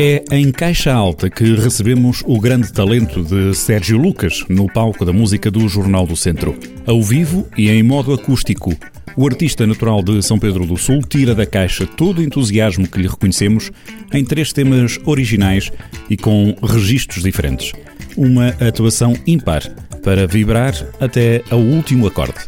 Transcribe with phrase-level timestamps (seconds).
[0.00, 5.12] É em Caixa Alta que recebemos o grande talento de Sérgio Lucas no palco da
[5.12, 6.56] música do Jornal do Centro.
[6.86, 8.72] Ao vivo e em modo acústico,
[9.16, 13.00] o artista natural de São Pedro do Sul tira da caixa todo o entusiasmo que
[13.00, 13.72] lhe reconhecemos
[14.12, 15.72] em três temas originais
[16.08, 17.72] e com registros diferentes.
[18.16, 19.68] Uma atuação ímpar
[20.04, 22.38] para vibrar até ao último acorde.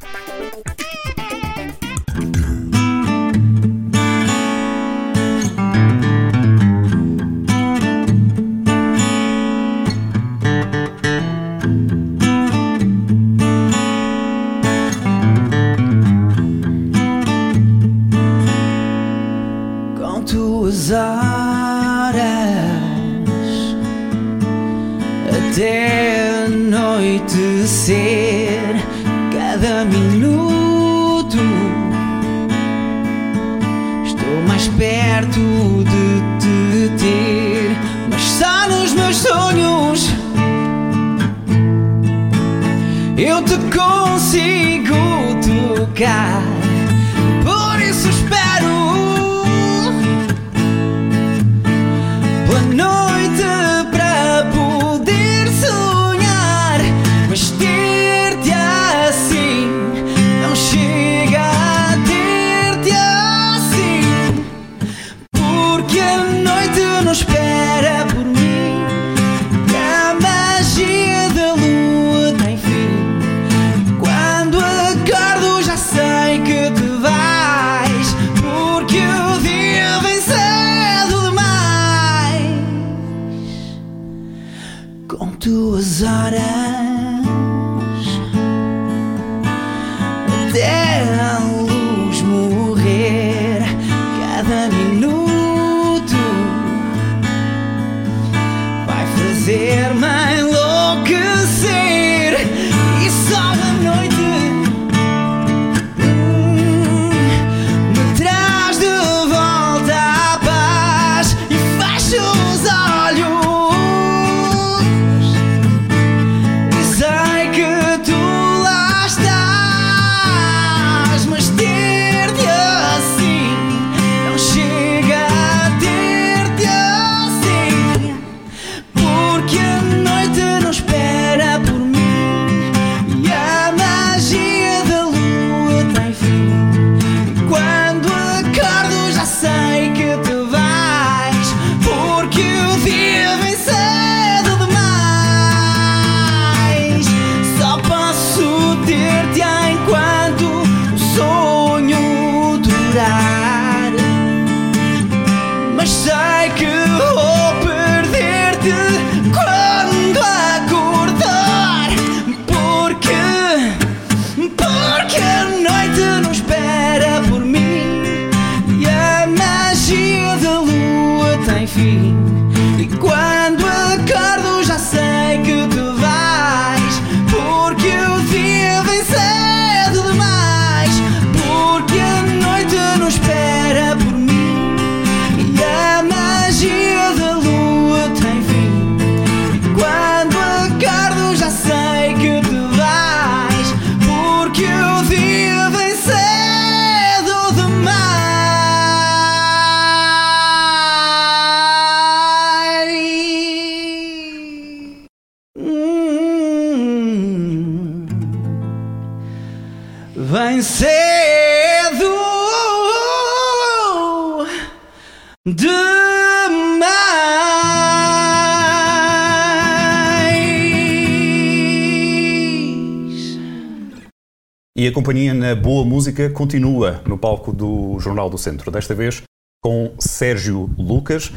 [224.77, 229.23] E a companhia na Boa Música continua no palco do Jornal do Centro, desta vez
[229.63, 231.33] com Sérgio Lucas.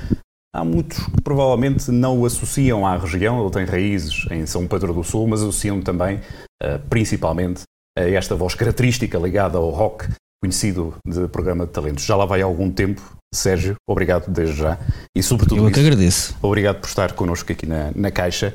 [0.53, 4.93] Há muitos que provavelmente não o associam à região, ele tem raízes em São Pedro
[4.93, 6.19] do Sul, mas associam também,
[6.61, 7.63] eh, principalmente,
[7.95, 10.07] esta voz característica ligada ao rock,
[10.41, 12.03] conhecido de programa de talentos.
[12.03, 13.01] Já lá vai há algum tempo.
[13.33, 14.77] Sérgio, obrigado desde já.
[15.15, 16.37] E sobretudo Eu isso, que agradeço.
[16.41, 18.53] Obrigado por estar connosco aqui na, na Caixa.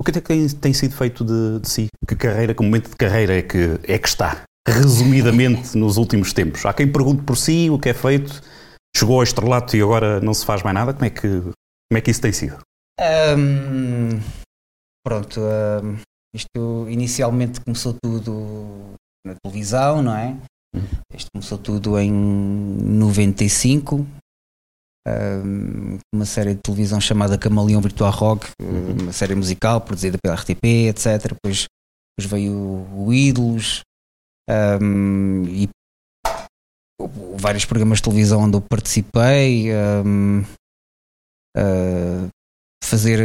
[0.00, 1.86] O que é que tem, tem sido feito de, de, si?
[2.08, 4.42] Que carreira, que momento de carreira é que, é que está?
[4.68, 6.66] Resumidamente, nos últimos tempos.
[6.66, 8.42] Há quem pergunte por si o que é feito,
[8.96, 10.92] chegou ao estrelato e agora não se faz mais nada.
[10.92, 12.58] Como é que, como é que isso tem sido?
[13.00, 14.20] Um,
[15.06, 15.96] pronto, um,
[16.34, 18.94] isto inicialmente começou tudo
[19.26, 20.36] na televisão, não é?
[20.74, 20.82] Uhum.
[21.14, 24.06] Isto começou tudo em 95,
[25.06, 29.02] um, uma série de televisão chamada Camaleão Virtual Rock, uhum.
[29.02, 31.34] uma série musical produzida pela RTP, etc.
[31.34, 31.66] Depois,
[32.18, 33.82] depois veio o, o Ídolos
[34.80, 35.68] um, e
[37.36, 39.70] vários programas de televisão onde eu participei.
[39.74, 40.42] Um,
[41.56, 42.28] uh,
[42.82, 43.20] fazer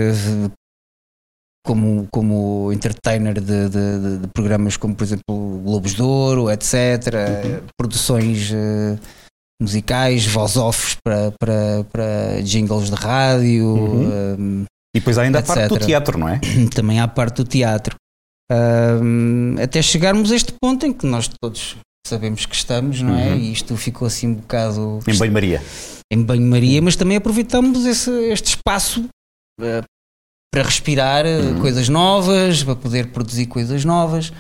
[1.67, 6.73] como, como entertainer de, de, de, programas como, por exemplo, Globos de Ouro, etc.
[6.73, 7.67] Uhum.
[7.77, 8.97] Produções uh,
[9.61, 13.67] musicais, voz-offs para, para, para jingles de rádio.
[13.67, 14.63] Uhum.
[14.95, 15.51] e depois há ainda etc.
[15.51, 16.39] a parte do teatro, não é?
[16.73, 17.95] Também há a parte do teatro.
[18.49, 21.75] Uh, até chegarmos a este ponto em que nós todos
[22.07, 23.31] sabemos que estamos, não é?
[23.31, 23.39] Uhum.
[23.39, 24.99] E isto ficou assim um bocado.
[25.05, 25.61] Em banho-maria.
[26.09, 29.09] Em banho-maria, mas também aproveitamos esse, este espaço
[29.59, 29.83] uh,
[30.51, 31.61] para respirar eh, uhum.
[31.61, 34.31] coisas novas, para poder produzir coisas novas.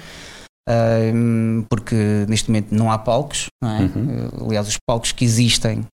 [0.69, 1.95] Uh, porque
[2.27, 3.81] neste momento não há palcos, não é?
[3.83, 4.47] Uhum.
[4.47, 5.85] aliás, os palcos que existem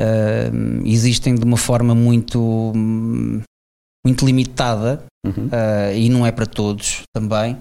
[0.00, 2.72] uh, existem de uma forma muito,
[4.04, 5.46] muito limitada uhum.
[5.46, 7.58] uh, e não é para todos também.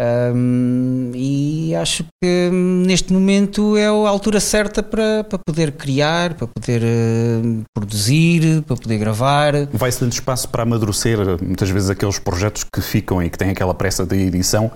[0.00, 6.46] Um, e acho que neste momento é a altura certa para, para poder criar, para
[6.46, 9.66] poder uh, produzir, para poder gravar.
[9.72, 13.74] Vai-se dando espaço para amadurecer muitas vezes aqueles projetos que ficam e que têm aquela
[13.74, 14.70] pressa de edição.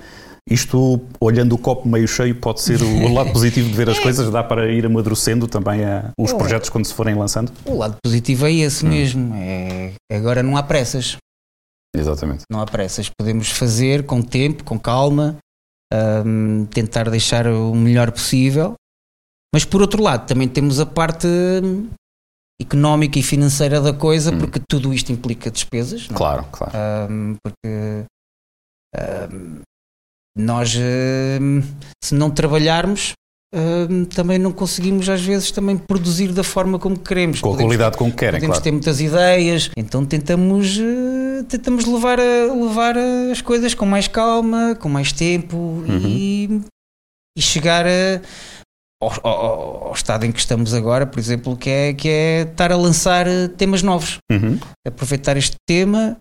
[0.51, 4.03] Isto, olhando o copo meio cheio, pode ser o lado positivo de ver as é.
[4.03, 7.53] coisas, dá para ir amadurecendo também a, os projetos quando se forem lançando?
[7.65, 8.89] O lado positivo é esse hum.
[8.89, 9.35] mesmo.
[9.37, 11.17] É, agora não há pressas.
[11.94, 12.44] Exatamente.
[12.50, 13.11] Não há pressas.
[13.11, 15.37] Podemos fazer com tempo, com calma,
[16.25, 18.75] um, tentar deixar o melhor possível.
[19.55, 21.29] Mas por outro lado, também temos a parte
[22.61, 24.39] económica e financeira da coisa, hum.
[24.39, 26.09] porque tudo isto implica despesas.
[26.09, 26.15] Não?
[26.15, 26.19] É?
[26.19, 26.73] Claro, claro.
[27.11, 28.06] Um, porque
[29.31, 29.61] um,
[30.37, 30.73] nós,
[32.03, 33.12] se não trabalharmos,
[33.55, 37.38] Uh, também não conseguimos às vezes também produzir da forma como queremos.
[37.38, 38.65] Com a podemos, qualidade como querem, Podemos claro.
[38.65, 40.79] ter muitas ideias, então tentamos,
[41.44, 42.97] tentamos levar, a, levar
[43.31, 46.06] as coisas com mais calma, com mais tempo uhum.
[46.06, 46.61] e,
[47.37, 48.21] e chegar a,
[49.00, 52.71] ao, ao, ao, estado em que estamos agora, por exemplo, que é, que é estar
[52.71, 54.19] a lançar temas novos.
[54.31, 54.59] Uhum.
[54.87, 56.17] Aproveitar este tema,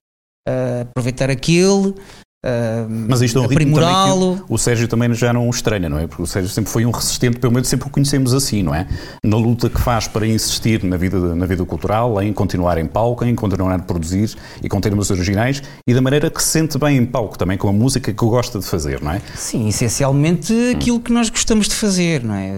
[0.47, 1.93] uh, aproveitar aquele,
[2.43, 5.87] Uh, Mas isto é um ritmo também que o, o Sérgio também já não estranha,
[5.87, 6.07] não é?
[6.07, 8.87] Porque o Sérgio sempre foi um resistente, pelo menos sempre o conhecemos assim, não é?
[9.23, 13.23] Na luta que faz para insistir na vida, na vida cultural, em continuar em palco,
[13.23, 16.97] em continuar a produzir e com temas originais e da maneira que se sente bem
[16.97, 19.21] em palco também, com a música que gosta de fazer, não é?
[19.35, 20.71] Sim, essencialmente hum.
[20.71, 22.51] aquilo que nós gostamos de fazer, não é?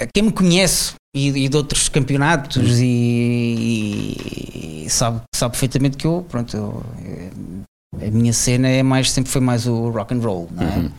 [0.00, 2.82] Uh, quem me conhece e, e de outros campeonatos hum.
[2.82, 4.16] e,
[4.84, 6.82] e, sabe, sabe perfeitamente que eu, pronto, eu,
[8.00, 10.76] a minha cena é mais, sempre foi mais o rock and roll, não é?
[10.76, 10.90] Uhum.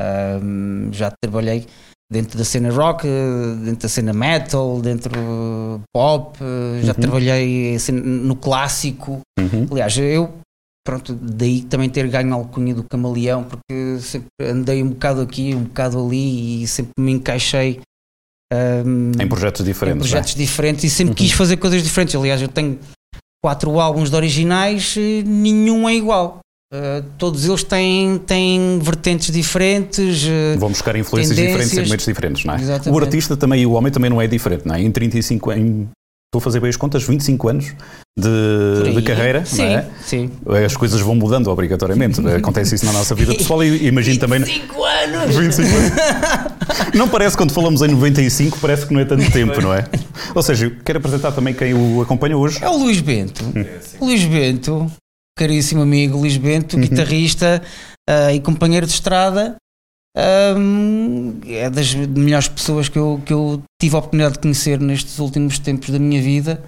[0.00, 1.66] Um, já trabalhei
[2.10, 3.06] dentro da cena rock,
[3.64, 5.12] dentro da cena metal, dentro
[5.92, 6.38] pop,
[6.82, 7.00] já uhum.
[7.00, 9.20] trabalhei no clássico.
[9.38, 9.66] Uhum.
[9.70, 10.34] Aliás, eu,
[10.86, 15.54] pronto, daí também ter ganho a alcunha do camaleão, porque sempre andei um bocado aqui,
[15.54, 17.80] um bocado ali e sempre me encaixei.
[18.52, 19.96] Um, em projetos diferentes.
[19.96, 20.38] Em projetos é?
[20.38, 21.16] diferentes e sempre uhum.
[21.16, 22.14] quis fazer coisas diferentes.
[22.14, 22.78] Aliás, eu tenho
[23.44, 26.38] quatro álbuns de originais, eh, nenhum é igual.
[26.72, 30.24] Uh, todos eles têm, têm vertentes diferentes.
[30.24, 32.56] Uh, Vão buscar influências diferentes, segmentos diferentes, não é?
[32.58, 32.98] Exatamente.
[32.98, 34.80] O artista também e o homem também não é diferente, não é?
[34.80, 35.86] Em 35 em,
[36.34, 37.74] estou a fazer bem as contas, 25 anos
[38.18, 39.86] de, de carreira, sim, não é?
[40.04, 40.30] Sim.
[40.64, 42.20] As coisas vão mudando obrigatoriamente.
[42.28, 44.40] Acontece isso na nossa vida pessoal e imagino também.
[44.40, 45.36] 25 anos!
[45.36, 45.92] 25 anos!
[46.94, 49.84] Não parece quando falamos em 95, parece que não é tanto tempo, não é?
[50.34, 52.62] Ou seja, quero apresentar também quem o acompanha hoje.
[52.62, 53.44] É o Luís Bento.
[53.44, 53.64] Hum.
[54.00, 54.90] Luís Bento,
[55.36, 56.82] caríssimo amigo Luís Bento, uhum.
[56.82, 57.62] guitarrista
[58.08, 59.56] uh, e companheiro de estrada.
[60.16, 65.18] Um, é das melhores pessoas que eu, que eu tive a oportunidade de conhecer nestes
[65.18, 66.62] últimos tempos da minha vida.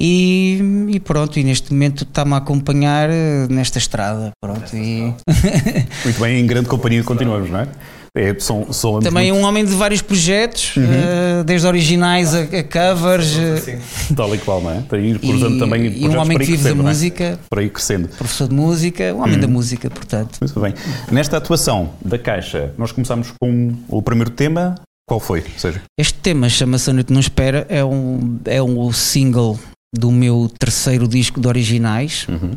[0.00, 4.30] E, e, pronto, e neste momento está-me a acompanhar eh, nesta estrada.
[4.42, 5.14] Pronto, e...
[6.04, 7.68] Muito bem, em grande companhia continuamos, não é?
[8.16, 9.44] É, são, são Também muito...
[9.44, 10.84] um homem de vários projetos, uhum.
[10.84, 13.36] uh, desde originais a, a covers.
[13.38, 13.78] Assim.
[14.16, 14.80] Tal e qual, não é?
[14.80, 16.74] Para ir cruzando e, também E um homem que vive da é?
[16.74, 17.24] música.
[17.24, 17.38] É?
[17.50, 18.08] Para ir crescendo.
[18.08, 19.40] Professor de música, um homem uhum.
[19.42, 20.38] da música, portanto.
[20.40, 20.72] Muito bem.
[21.12, 24.76] Nesta atuação da Caixa, nós começamos com o primeiro tema.
[25.06, 25.44] Qual foi?
[25.58, 25.82] seja?
[26.00, 29.58] Este tema chama-se A Noite Não Espera, é um, é um single
[29.94, 32.26] do meu terceiro disco de originais.
[32.28, 32.56] Uhum.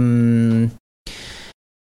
[0.00, 0.70] Um,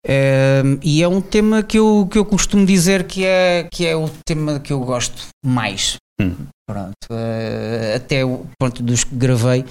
[0.08, 3.96] um, e é um tema que eu, que eu costumo dizer que é, que é
[3.96, 5.96] o tema que eu gosto mais.
[6.20, 6.34] Hum.
[6.68, 9.64] Pronto, uh, até o ponto dos que gravei,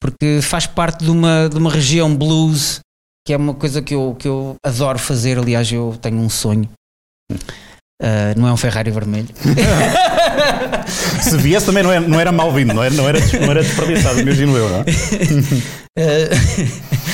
[0.00, 2.80] porque faz parte de uma, de uma região blues,
[3.26, 5.38] que é uma coisa que eu, que eu adoro fazer.
[5.38, 6.68] Aliás, eu tenho um sonho.
[7.30, 9.28] Uh, não é um Ferrari vermelho.
[11.22, 13.62] Se viesse também não era, não era mal vindo, não era, não era, não era
[13.62, 14.82] desperdiçado, imagino eu, não é?
[14.82, 14.84] Uh,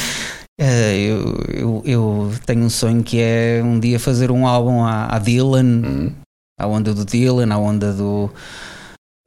[0.61, 5.19] eu, eu, eu, tenho um sonho que é um dia fazer um álbum à, à
[5.19, 6.12] Dylan, uhum.
[6.59, 8.29] à onda do Dylan, à onda do,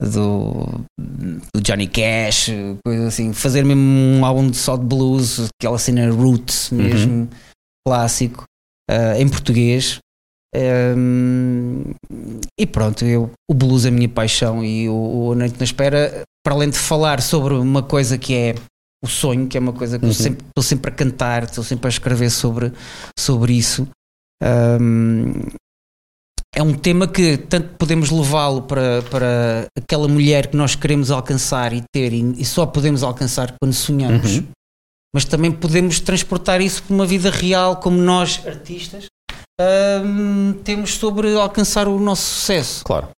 [0.02, 2.52] do, do, Johnny Cash,
[2.86, 7.28] coisa assim, fazer mesmo um álbum só de blues, aquela cena roots mesmo, uhum.
[7.88, 8.44] clássico,
[8.90, 10.00] uh, em português.
[10.54, 11.94] Um,
[12.60, 16.24] e pronto, eu, o blues é a minha paixão e o, o Noite na Espera,
[16.44, 18.56] para além de falar sobre uma coisa que é
[19.04, 20.12] o sonho, que é uma coisa que uhum.
[20.12, 22.72] eu sempre, estou sempre a cantar, estou sempre a escrever sobre,
[23.18, 23.88] sobre isso.
[24.44, 25.34] Um,
[26.54, 31.74] é um tema que tanto podemos levá-lo para, para aquela mulher que nós queremos alcançar
[31.74, 34.48] e ter, e, e só podemos alcançar quando sonhamos, uhum.
[35.16, 39.06] mas também podemos transportar isso para uma vida real, como nós, artistas,
[40.06, 42.84] um, temos sobre alcançar o nosso sucesso.
[42.84, 43.10] Claro.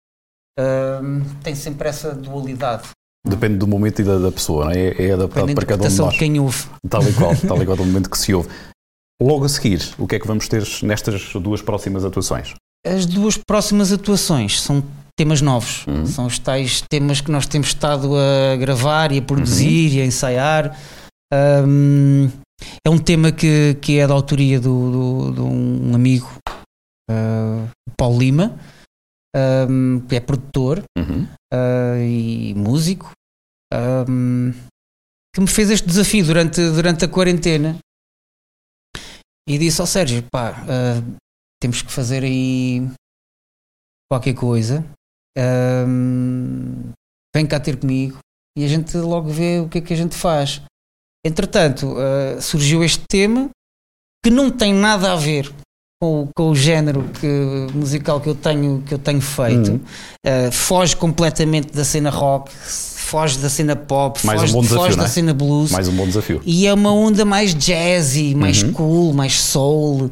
[0.59, 2.91] Um, tem sempre essa dualidade.
[3.27, 4.89] Depende do momento e da, da pessoa, não é?
[4.89, 6.13] É, é adaptado para cada um de nós.
[6.13, 6.67] De quem ouve.
[6.89, 8.49] Tal e qual, tal e qual do momento que se ouve.
[9.23, 12.55] Logo a seguir, o que é que vamos ter nestas duas próximas atuações?
[12.85, 14.83] As duas próximas atuações são
[15.17, 15.87] temas novos.
[15.87, 16.05] Uhum.
[16.05, 19.97] São os tais temas que nós temos estado a gravar e a produzir uhum.
[19.99, 20.79] e a ensaiar.
[21.33, 22.29] Um,
[22.85, 26.29] é um tema que, que é da autoria do, do, de um amigo,
[27.11, 28.59] uh, Paulo Lima,
[29.35, 31.25] um, que é produtor uhum.
[31.53, 33.11] uh, e músico,
[33.73, 34.53] um,
[35.35, 37.79] que me fez este desafio durante, durante a quarentena
[39.49, 41.17] e disse ao Sérgio: pá, uh,
[41.61, 42.81] temos que fazer aí
[44.11, 44.85] qualquer coisa,
[45.87, 46.93] um,
[47.35, 48.19] vem cá ter comigo
[48.57, 50.61] e a gente logo vê o que é que a gente faz.
[51.25, 53.49] Entretanto, uh, surgiu este tema
[54.25, 55.53] que não tem nada a ver
[56.03, 59.81] com, com o género que, musical que eu tenho, que eu tenho feito.
[60.27, 64.85] Uh, foge completamente da cena rock, foge da cena pop, mais foge, um bom desafio,
[64.85, 65.09] foge da é?
[65.09, 65.71] cena blues.
[65.71, 66.43] Mais um bom desafio.
[66.45, 68.73] E é uma onda mais jazzy, mais uhum.
[68.73, 70.11] cool, mais soul.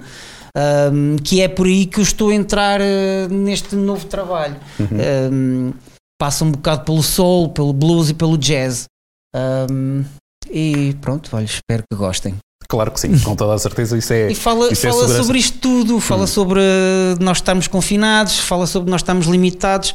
[0.56, 4.56] Um, que é por aí que eu estou a entrar uh, neste novo trabalho.
[4.78, 5.32] Uhum.
[5.32, 5.72] Um,
[6.20, 8.84] passa um bocado pelo soul, pelo blues e pelo jazz.
[9.34, 10.04] Um,
[10.48, 12.36] e pronto, olha, espero que gostem.
[12.70, 14.30] Claro que sim, com toda a certeza isso é.
[14.30, 16.26] E fala, isso é fala é sobre isto tudo, fala hum.
[16.28, 16.60] sobre
[17.18, 19.92] nós estarmos confinados, fala sobre nós estarmos limitados,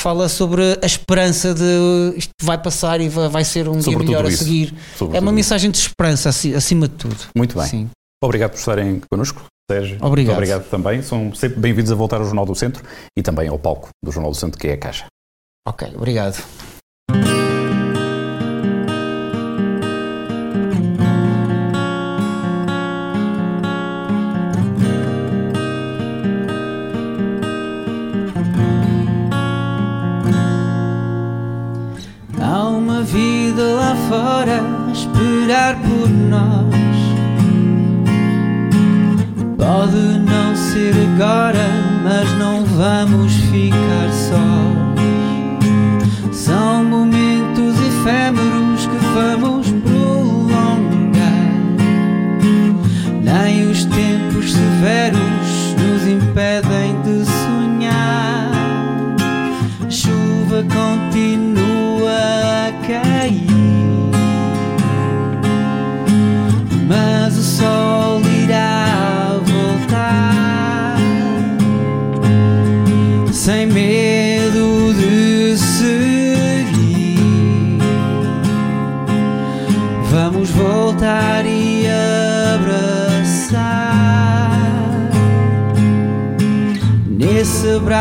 [0.00, 4.24] fala sobre a esperança de isto vai passar e vai, ser um sobre dia melhor
[4.24, 4.74] a seguir.
[4.96, 7.16] Sobre é uma mensagem de esperança acima de tudo.
[7.36, 7.68] Muito bem.
[7.68, 7.90] Sim.
[8.22, 9.98] Obrigado por estarem connosco, Sérgio.
[10.00, 10.36] Obrigado.
[10.36, 11.02] Muito obrigado também.
[11.02, 12.82] São sempre bem-vindos a voltar ao Jornal do Centro
[13.18, 15.04] e também ao palco do Jornal do Centro, que é a Caixa.
[15.68, 16.42] Ok, obrigado.
[36.34, 36.74] Nós.
[39.56, 41.66] Pode não ser agora,
[42.02, 44.94] mas não vamos ficar sós.
[46.36, 51.22] São momentos efêmeros que vamos prolongar.
[53.22, 56.63] Nem os tempos severos nos impedem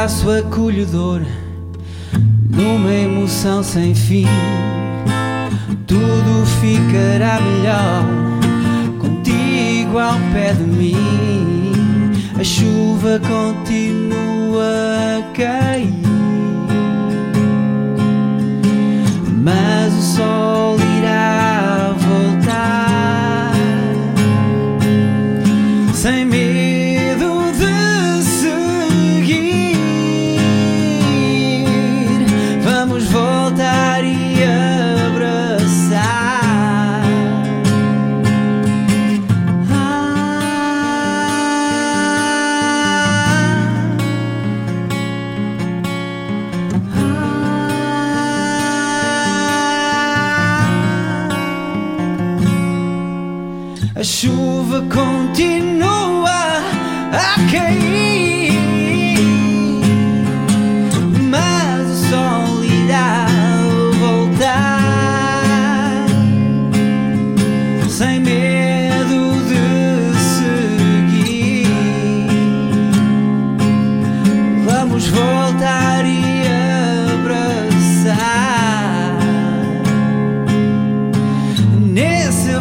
[0.03, 1.21] abraço acolhedor,
[2.49, 4.27] numa emoção sem fim.
[5.87, 8.03] Tudo ficará melhor
[9.93, 14.63] ao pé de mim, a chuva continua
[15.19, 15.93] a cair,
[19.41, 23.53] mas o sol irá voltar
[25.93, 26.62] sem medo
[54.03, 56.29] a chuva continua
[57.13, 58.72] a cair.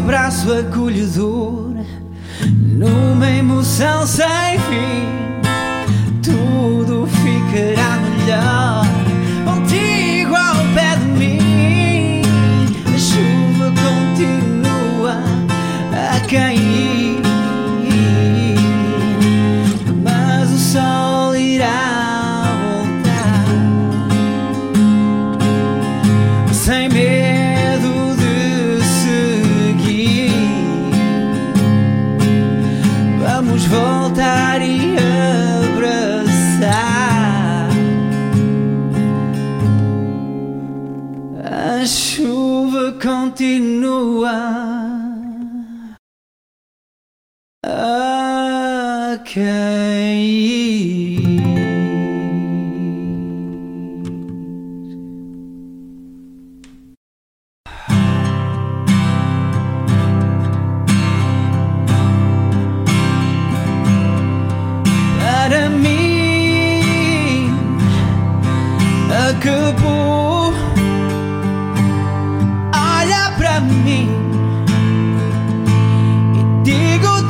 [0.03, 1.71] abraço acolhedor
[2.77, 5.07] numa emoção sem fim.
[6.21, 8.82] Tudo ficará melhor.
[43.33, 44.31] continua
[47.65, 50.42] a cair.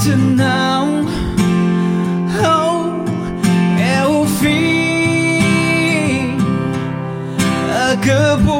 [0.04, 1.06] to não.
[2.42, 3.04] Oh,
[3.80, 5.40] é o fim.
[7.92, 8.51] Acabou.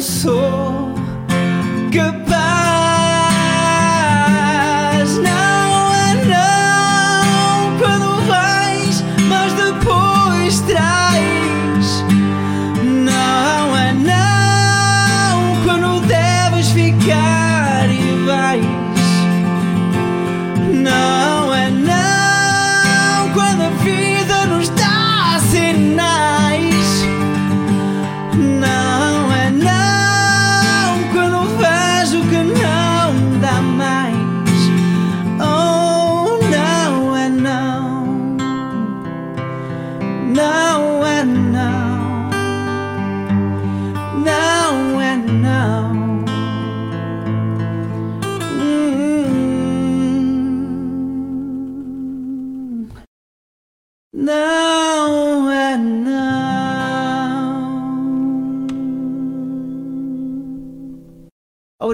[0.00, 0.57] So.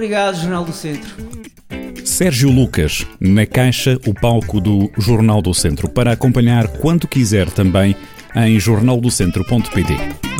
[0.05, 1.15] Obrigado, Jornal do Centro.
[2.05, 7.95] Sérgio Lucas, na caixa, o palco do Jornal do Centro, para acompanhar quando quiser também
[8.35, 10.34] em jornaldocentro.pt.